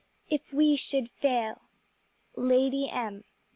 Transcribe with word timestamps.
_If 0.35 0.51
we 0.51 0.75
should 0.77 1.11
fail 1.11 1.61
"_Lady 2.35 2.91
M. 2.91 3.23